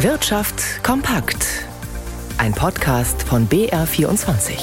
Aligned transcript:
Wirtschaft 0.00 0.84
kompakt. 0.84 1.64
Ein 2.36 2.52
Podcast 2.52 3.22
von 3.22 3.48
BR24. 3.48 4.58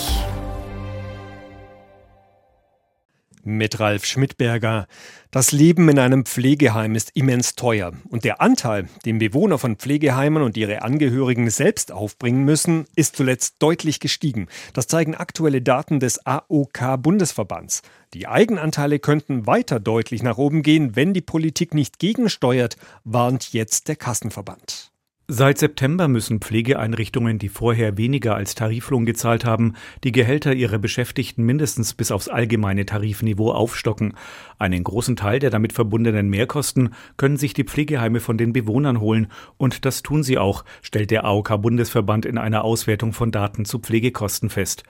Mit 3.43 3.79
Ralf 3.79 4.05
Schmidberger. 4.05 4.85
Das 5.31 5.51
Leben 5.51 5.89
in 5.89 5.97
einem 5.97 6.25
Pflegeheim 6.25 6.93
ist 6.93 7.15
immens 7.15 7.55
teuer. 7.55 7.93
Und 8.09 8.25
der 8.25 8.41
Anteil, 8.41 8.87
den 9.05 9.17
Bewohner 9.17 9.57
von 9.57 9.77
Pflegeheimen 9.77 10.43
und 10.43 10.55
ihre 10.55 10.83
Angehörigen 10.83 11.49
selbst 11.49 11.91
aufbringen 11.91 12.45
müssen, 12.45 12.85
ist 12.95 13.15
zuletzt 13.15 13.55
deutlich 13.57 13.99
gestiegen. 13.99 14.47
Das 14.73 14.85
zeigen 14.85 15.15
aktuelle 15.15 15.63
Daten 15.63 15.99
des 15.99 16.23
AOK-Bundesverbands. 16.27 17.81
Die 18.13 18.27
Eigenanteile 18.27 18.99
könnten 18.99 19.47
weiter 19.47 19.79
deutlich 19.79 20.21
nach 20.21 20.37
oben 20.37 20.61
gehen, 20.61 20.95
wenn 20.95 21.15
die 21.15 21.21
Politik 21.21 21.73
nicht 21.73 21.97
gegensteuert, 21.97 22.77
warnt 23.03 23.51
jetzt 23.51 23.87
der 23.87 23.95
Kassenverband. 23.95 24.92
Seit 25.29 25.57
September 25.57 26.09
müssen 26.09 26.41
Pflegeeinrichtungen, 26.41 27.39
die 27.39 27.47
vorher 27.47 27.97
weniger 27.97 28.35
als 28.35 28.55
Tariflohn 28.55 29.05
gezahlt 29.05 29.45
haben, 29.45 29.73
die 30.03 30.11
Gehälter 30.11 30.53
ihrer 30.53 30.79
Beschäftigten 30.79 31.43
mindestens 31.45 31.93
bis 31.93 32.11
aufs 32.11 32.27
allgemeine 32.27 32.85
Tarifniveau 32.85 33.53
aufstocken. 33.53 34.15
Einen 34.59 34.83
großen 34.83 35.15
Teil 35.15 35.39
der 35.39 35.49
damit 35.49 35.71
verbundenen 35.71 36.29
Mehrkosten 36.29 36.93
können 37.15 37.37
sich 37.37 37.53
die 37.53 37.63
Pflegeheime 37.63 38.19
von 38.19 38.37
den 38.37 38.51
Bewohnern 38.51 38.99
holen, 38.99 39.27
und 39.55 39.85
das 39.85 40.03
tun 40.03 40.23
sie 40.23 40.37
auch, 40.37 40.65
stellt 40.81 41.09
der 41.09 41.23
AOK-Bundesverband 41.23 42.25
in 42.25 42.37
einer 42.37 42.65
Auswertung 42.65 43.13
von 43.13 43.31
Daten 43.31 43.63
zu 43.63 43.79
Pflegekosten 43.79 44.49
fest. 44.49 44.83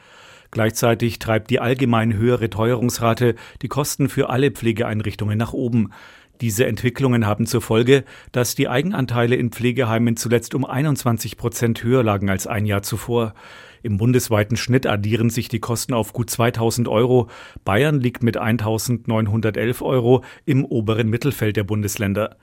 Gleichzeitig 0.54 1.18
treibt 1.18 1.50
die 1.50 1.60
allgemein 1.60 2.14
höhere 2.14 2.48
Teuerungsrate 2.48 3.34
die 3.64 3.68
Kosten 3.68 4.08
für 4.08 4.30
alle 4.30 4.52
Pflegeeinrichtungen 4.52 5.36
nach 5.36 5.54
oben. 5.54 5.90
Diese 6.44 6.66
Entwicklungen 6.66 7.26
haben 7.26 7.46
zur 7.46 7.62
Folge, 7.62 8.04
dass 8.34 8.54
die 8.54 8.68
Eigenanteile 8.68 9.38
in 9.38 9.52
Pflegeheimen 9.52 10.18
zuletzt 10.18 10.56
um 10.56 10.66
21 10.66 11.38
Prozent 11.38 11.82
höher 11.86 12.04
lagen 12.04 12.30
als 12.30 12.48
ein 12.48 12.66
Jahr 12.66 12.82
zuvor. 12.82 13.34
Im 13.82 13.96
bundesweiten 13.96 14.58
Schnitt 14.58 14.86
addieren 14.86 15.30
sich 15.30 15.48
die 15.48 15.62
Kosten 15.62 15.94
auf 15.94 16.12
gut 16.12 16.30
2000 16.30 16.90
Euro. 16.90 17.30
Bayern 17.64 18.02
liegt 18.02 18.24
mit 18.24 18.36
1911 18.36 19.82
Euro 19.84 20.26
im 20.44 20.66
oberen 20.66 21.10
Mittelfeld 21.10 21.56
der 21.56 21.64
Bundesländer. 21.64 22.36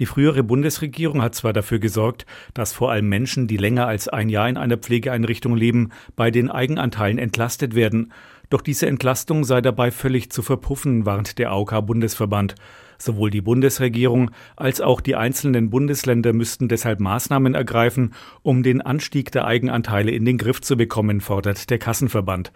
Die 0.00 0.04
frühere 0.04 0.42
Bundesregierung 0.42 1.22
hat 1.22 1.34
zwar 1.34 1.54
dafür 1.54 1.78
gesorgt, 1.78 2.26
dass 2.52 2.74
vor 2.74 2.90
allem 2.90 3.08
Menschen, 3.08 3.46
die 3.46 3.56
länger 3.56 3.86
als 3.86 4.06
ein 4.06 4.28
Jahr 4.28 4.50
in 4.50 4.58
einer 4.58 4.76
Pflegeeinrichtung 4.76 5.56
leben, 5.56 5.92
bei 6.14 6.30
den 6.30 6.50
Eigenanteilen 6.50 7.16
entlastet 7.16 7.74
werden. 7.74 8.12
Doch 8.50 8.60
diese 8.60 8.86
Entlastung 8.86 9.44
sei 9.44 9.62
dabei 9.62 9.90
völlig 9.90 10.30
zu 10.30 10.42
verpuffen, 10.42 11.06
warnt 11.06 11.38
der 11.38 11.52
AOK-Bundesverband. 11.52 12.54
Sowohl 12.98 13.30
die 13.30 13.40
Bundesregierung 13.40 14.30
als 14.56 14.80
auch 14.80 15.00
die 15.00 15.16
einzelnen 15.16 15.70
Bundesländer 15.70 16.32
müssten 16.32 16.68
deshalb 16.68 17.00
Maßnahmen 17.00 17.54
ergreifen, 17.54 18.14
um 18.42 18.62
den 18.62 18.80
Anstieg 18.80 19.32
der 19.32 19.46
Eigenanteile 19.46 20.10
in 20.10 20.24
den 20.24 20.38
Griff 20.38 20.60
zu 20.60 20.76
bekommen, 20.76 21.20
fordert 21.20 21.70
der 21.70 21.78
Kassenverband. 21.78 22.52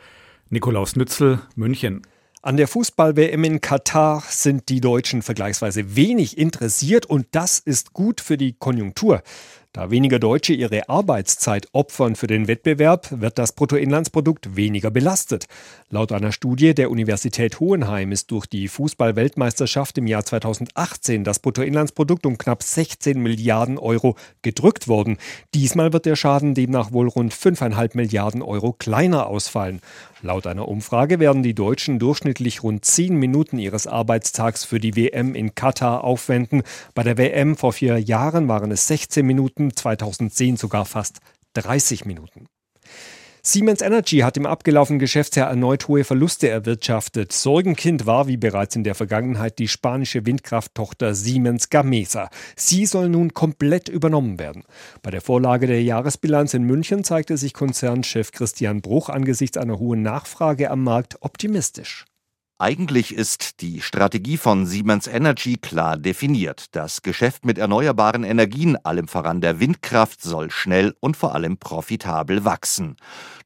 Nikolaus 0.49 0.97
Nützel, 0.97 1.41
München. 1.55 2.03
An 2.43 2.57
der 2.57 2.69
Fußball-WM 2.69 3.45
in 3.45 3.61
Katar 3.61 4.23
sind 4.27 4.71
die 4.71 4.81
Deutschen 4.81 5.21
vergleichsweise 5.21 5.95
wenig 5.95 6.39
interessiert 6.39 7.05
und 7.05 7.27
das 7.33 7.59
ist 7.59 7.93
gut 7.93 8.23
für 8.23 8.39
die 8.39 8.55
Konjunktur. 8.55 9.23
Da 9.73 9.93
weniger 9.93 10.19
Deutsche 10.19 10.53
ihre 10.53 10.89
Arbeitszeit 10.89 11.69
opfern 11.71 12.17
für 12.17 12.27
den 12.27 12.49
Wettbewerb, 12.49 13.07
wird 13.21 13.39
das 13.39 13.53
Bruttoinlandsprodukt 13.53 14.57
weniger 14.57 14.91
belastet. 14.91 15.47
Laut 15.91 16.11
einer 16.11 16.33
Studie 16.33 16.75
der 16.75 16.91
Universität 16.91 17.61
Hohenheim 17.61 18.11
ist 18.11 18.33
durch 18.33 18.47
die 18.47 18.67
Fußball-Weltmeisterschaft 18.67 19.97
im 19.99 20.09
Jahr 20.09 20.25
2018 20.25 21.23
das 21.23 21.39
Bruttoinlandsprodukt 21.39 22.27
um 22.27 22.37
knapp 22.37 22.65
16 22.65 23.23
Milliarden 23.23 23.79
Euro 23.79 24.17
gedrückt 24.43 24.89
worden. 24.89 25.19
Diesmal 25.55 25.93
wird 25.93 26.05
der 26.05 26.17
Schaden 26.17 26.55
demnach 26.55 26.91
wohl 26.91 27.07
rund 27.07 27.33
5,5 27.33 27.97
Milliarden 27.97 28.43
Euro 28.43 28.73
kleiner 28.73 29.29
ausfallen. 29.29 29.81
Laut 30.23 30.47
einer 30.47 30.69
Umfrage 30.69 31.19
werden 31.19 31.43
die 31.43 31.55
Deutschen 31.55 31.99
durchschnittlich 31.99 32.63
rund 32.63 32.85
10 32.85 33.17
Minuten 33.17 33.59
ihres 33.59 33.87
Arbeitstags 33.87 34.65
für 34.65 34.79
die 34.79 34.95
WM 34.95 35.35
in 35.35 35.55
Katar 35.55 36.05
aufwenden. 36.05 36.63
Bei 36.95 37.03
der 37.03 37.17
WM 37.17 37.57
vor 37.57 37.73
vier 37.73 37.99
Jahren 37.99 38.47
waren 38.47 38.71
es 38.71 38.87
16 38.87 39.25
Minuten, 39.25 39.60
2010 39.69 40.57
sogar 40.57 40.87
fast 40.87 41.19
30 41.55 42.07
Minuten. 42.07 42.47
Siemens 43.43 43.81
Energy 43.81 44.19
hat 44.19 44.37
im 44.37 44.45
abgelaufenen 44.45 44.99
Geschäftsjahr 44.99 45.49
erneut 45.49 45.89
hohe 45.89 46.05
Verluste 46.05 46.49
erwirtschaftet. 46.49 47.33
Sorgenkind 47.33 48.05
war 48.05 48.29
wie 48.29 48.37
bereits 48.37 48.77
in 48.77 48.85
der 48.85 48.95
Vergangenheit 48.95 49.59
die 49.59 49.69
spanische 49.69 50.27
Windkrafttochter 50.27 51.15
Siemens 51.15 51.71
Gamesa. 51.71 52.29
Sie 52.55 52.85
soll 52.85 53.09
nun 53.09 53.33
komplett 53.33 53.89
übernommen 53.89 54.39
werden. 54.39 54.65
Bei 55.01 55.11
der 55.11 55.23
Vorlage 55.23 55.67
der 55.67 55.83
Jahresbilanz 55.83 56.53
in 56.53 56.65
München 56.65 57.03
zeigte 57.03 57.39
sich 57.39 57.55
Konzernchef 57.55 58.31
Christian 58.31 58.83
Bruch 58.83 59.09
angesichts 59.09 59.57
einer 59.57 59.79
hohen 59.79 60.03
Nachfrage 60.03 60.71
am 60.71 60.85
Markt 60.85 61.17
optimistisch. 61.23 62.05
Eigentlich 62.61 63.15
ist 63.15 63.63
die 63.63 63.81
Strategie 63.81 64.37
von 64.37 64.67
Siemens 64.67 65.07
Energy 65.07 65.57
klar 65.57 65.97
definiert. 65.97 66.67
Das 66.73 67.01
Geschäft 67.01 67.47
mit 67.47 67.57
erneuerbaren 67.57 68.23
Energien, 68.23 68.77
allem 68.85 69.09
voran 69.09 69.41
der 69.41 69.61
Windkraft, 69.61 70.21
soll 70.21 70.51
schnell 70.51 70.95
und 71.01 71.17
vor 71.17 71.35
allem 71.35 71.57
profitabel 71.57 72.45
wachsen. 72.45 72.97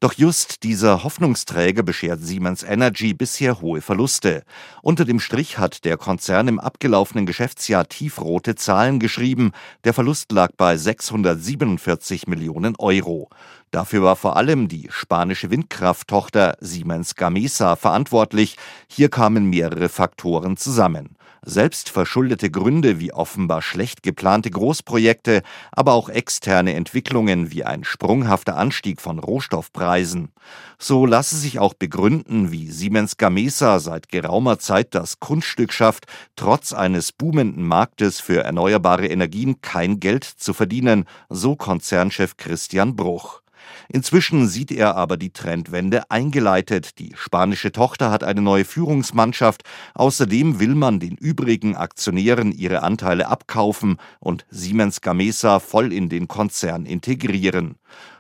Doch 0.01 0.15
just 0.15 0.65
dieser 0.65 1.05
Hoffnungsträger 1.05 1.85
beschert 1.85 2.23
Siemens 2.23 2.65
Energy 2.65 3.15
bisher 3.15 3.61
hohe 3.61 3.83
Verluste. 3.83 4.43
Unter 4.83 5.05
dem 5.05 5.21
Strich 5.21 5.59
hat 5.59 5.85
der 5.85 5.97
Konzern 5.97 6.49
im 6.49 6.59
abgelaufenen 6.59 7.25
Geschäftsjahr 7.25 7.89
tiefrote 7.89 8.57
Zahlen 8.57 8.99
geschrieben. 8.99 9.53
Der 9.85 9.95
Verlust 9.95 10.33
lag 10.33 10.51
bei 10.57 10.77
647 10.77 12.27
Millionen 12.27 12.75
Euro. 12.79 13.31
Dafür 13.75 14.05
war 14.05 14.15
vor 14.15 14.37
allem 14.37 14.69
die 14.69 14.87
spanische 14.93 15.51
Windkrafttochter 15.51 16.57
Siemens 16.61 17.17
Gamesa 17.17 17.75
verantwortlich. 17.75 18.57
Hier 18.87 19.04
kamen 19.09 19.51
mehrere 19.51 19.89
Faktoren 19.89 20.57
zusammen. 20.57 21.17
Selbstverschuldete 21.47 22.51
Gründe 22.51 23.01
wie 23.01 23.13
offenbar 23.13 23.61
schlecht 23.61 24.03
geplante 24.03 24.51
Großprojekte, 24.51 25.43
aber 25.73 25.93
auch 25.93 26.09
externe 26.09 26.75
Entwicklungen 26.75 27.51
wie 27.51 27.65
ein 27.65 27.85
sprunghafter 27.85 28.57
Anstieg 28.57 29.01
von 29.03 29.19
Rohstoffpreisen. 29.19 30.33
So 30.79 31.05
lasse 31.05 31.37
sich 31.37 31.59
auch 31.59 31.75
begründen, 31.75 32.51
wie 32.51 32.71
Siemens 32.71 33.19
Gamesa 33.19 33.79
seit 33.79 34.09
geraumer 34.09 34.59
Zeit 34.59 34.95
das 34.95 35.21
Kunststück 35.21 35.73
schafft, 35.73 36.07
trotz 36.35 36.73
eines 36.73 37.13
boomenden 37.13 37.67
Marktes 37.67 38.21
für 38.21 38.43
erneuerbare 38.43 39.07
Energien 39.07 39.61
kein 39.61 40.01
Geld 40.01 40.25
zu 40.25 40.55
verdienen, 40.55 41.05
so 41.29 41.57
Konzernchef 41.57 42.39
Christian 42.39 42.97
Bruch. 42.97 43.44
Inzwischen 43.89 44.49
sieht 44.49 44.71
er 44.71 44.97
aber 44.97 45.17
die 45.17 45.33
Trendwende 45.33 46.11
eingeleitet. 46.11 46.99
Die 46.99 47.13
spanische 47.17 47.73
Tochter 47.73 48.11
hat 48.11 48.25
eine 48.25 48.43
neue 48.43 48.65
Führungsmannschaft. 48.65 49.63
Außerdem 49.95 50.61
will 50.61 50.75
man 50.75 51.01
den 51.01 51.17
übrigen 51.17 51.77
Aktionären 51.77 52.53
ihre 52.53 52.83
Anteile 52.83 53.29
abkaufen 53.29 53.99
und 54.21 54.47
Siemens 54.51 55.01
Gamesa 55.01 55.61
voll 55.61 55.93
in 55.93 56.09
den 56.09 56.29
Konzern 56.29 56.87
integrieren. 56.87 57.77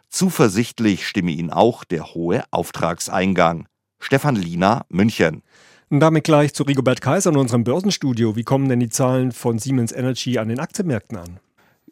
Zuversichtlich 0.08 1.06
stimme 1.06 1.32
ihn 1.32 1.50
auch 1.50 1.84
der 1.84 2.14
hohe 2.14 2.44
Auftragseingang. 2.50 3.66
Stefan 3.98 4.36
Liener, 4.36 4.86
München. 4.88 5.42
Und 5.90 6.00
damit 6.00 6.24
gleich 6.24 6.54
zu 6.54 6.62
Rigobert 6.62 7.00
Kaiser 7.00 7.30
in 7.30 7.36
unserem 7.36 7.64
Börsenstudio. 7.64 8.36
Wie 8.36 8.42
kommen 8.42 8.68
denn 8.68 8.80
die 8.80 8.88
Zahlen 8.88 9.32
von 9.32 9.58
Siemens 9.58 9.92
Energy 9.92 10.38
an 10.38 10.48
den 10.48 10.60
Aktienmärkten 10.60 11.18
an? 11.18 11.40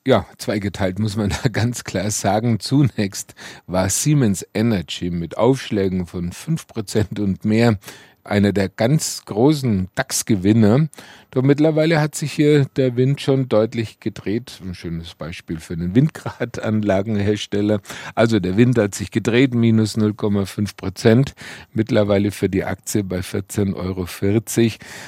Ja, 0.07 0.27
zweigeteilt 0.39 0.99
muss 0.99 1.17
man 1.17 1.31
da 1.43 1.49
ganz 1.49 1.85
klar 1.85 2.11
sagen. 2.11 2.61
Zunächst 2.61 3.35
war 3.67 3.89
Siemens 3.89 4.47
Energy 4.55 5.11
mit 5.11 5.37
Aufschlägen 5.37 6.07
von 6.07 6.33
fünf 6.33 6.67
Prozent 6.67 7.21
und 7.21 7.45
mehr 7.45 7.79
einer 8.25 8.53
der 8.53 8.69
ganz 8.69 9.25
großen 9.25 9.89
DAX-Gewinner. 9.95 10.89
Doch 11.33 11.43
mittlerweile 11.43 11.99
hat 11.99 12.15
sich 12.15 12.33
hier 12.33 12.67
der 12.77 12.95
Wind 12.97 13.23
schon 13.23 13.49
deutlich 13.49 14.01
gedreht. 14.01 14.61
Ein 14.63 14.75
schönes 14.75 15.15
Beispiel 15.15 15.59
für 15.61 15.73
einen 15.73 15.95
Windradanlagenhersteller. 15.95 17.81
Also 18.15 18.39
der 18.39 18.59
Wind 18.59 18.77
hat 18.77 18.95
sich 18.95 19.11
gedreht, 19.11 19.55
minus 19.55 19.97
0,5 19.97 20.77
Prozent. 20.77 21.35
Mittlerweile 21.73 22.33
für 22.33 22.51
die 22.51 22.65
Aktie 22.65 23.03
bei 23.03 23.21
14,40 23.21 23.75
Euro. 23.75 24.07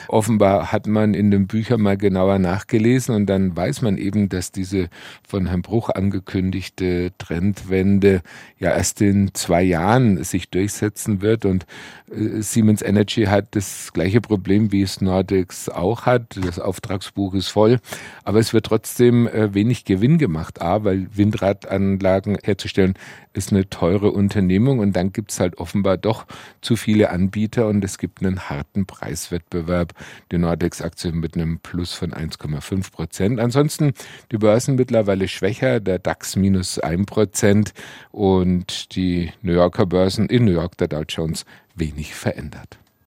Offenbar 0.09 0.73
hat 0.73 0.87
man 0.87 1.13
in 1.13 1.31
den 1.31 1.47
Büchern 1.47 1.83
mal 1.83 1.99
genauer 1.99 2.39
nachgelesen 2.39 3.15
und 3.15 3.27
dann 3.27 3.55
weiß 3.55 3.83
man 3.83 3.99
eben, 3.99 4.31
dass 4.31 4.51
diese 4.51 4.89
von 5.29 5.47
Herrn 5.47 5.61
Bruch 5.61 5.91
angekündigte 5.91 7.13
Trendwende 7.19 8.23
ja 8.59 8.71
erst 8.71 9.03
in 9.03 9.35
zwei 9.35 9.63
Jahren 9.63 10.25
sich 10.25 10.49
durchsetzen 10.49 11.21
wird 11.21 11.45
und 11.45 11.67
äh, 12.11 12.41
Siemens 12.41 12.81
Energy 12.81 13.04
Energy 13.05 13.25
hat 13.27 13.55
das 13.55 13.93
gleiche 13.93 14.23
Problem, 14.23 14.73
wie 14.73 14.81
es 14.81 15.03
Nordex 15.03 15.69
auch 15.69 16.07
hat. 16.07 16.39
Das 16.43 16.59
Auftragsbuch 16.59 17.35
ist 17.35 17.49
voll, 17.49 17.81
aber 18.25 18.39
es 18.39 18.55
wird 18.55 18.65
trotzdem 18.65 19.29
äh, 19.29 19.53
wenig 19.53 19.85
Gewinn 19.85 20.17
gemacht. 20.17 20.63
A, 20.63 20.85
weil 20.85 21.09
Windradanlagen 21.15 22.39
herzustellen 22.43 22.95
ist 23.35 23.53
eine 23.53 23.69
teure 23.69 24.13
Unternehmung 24.13 24.79
und 24.79 24.95
dann 24.95 25.13
gibt 25.13 25.33
es 25.33 25.41
halt 25.41 25.59
offenbar 25.59 25.99
doch 25.99 26.25
zu 26.63 26.77
viele 26.77 27.11
Anbieter 27.11 27.67
und 27.69 27.85
es 27.85 27.99
gibt 27.99 28.23
einen 28.23 28.49
harten 28.49 28.87
Preiswettbewerb. 28.87 29.93
Die 30.33 30.39
Nordex-Aktie 30.39 31.13
mit 31.13 31.35
einem 31.35 31.59
Plus 31.59 31.93
von 31.93 32.13
1,5 32.13 32.91
Prozent. 32.91 33.41
Ansonsten 33.41 33.93
die 34.33 34.39
Börsen 34.39 34.77
mittlerweile 34.77 35.29
schwächer, 35.29 35.81
der 35.81 35.99
DAX 35.99 36.37
minus 36.37 36.79
1 36.79 37.05
Prozent 37.05 37.75
und 38.13 38.95
die 38.95 39.31
New 39.43 39.53
Yorker 39.53 39.85
Börsen 39.85 40.27
in 40.29 40.47
New 40.47 40.53
York, 40.53 40.79
der 40.79 40.89
Dow 40.89 41.03
Jones, 41.07 41.45
wenig 41.75 42.15
verändert. 42.15 42.79